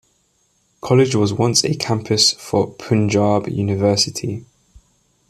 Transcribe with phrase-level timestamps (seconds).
[0.81, 4.43] College was once a campus for Punjab University.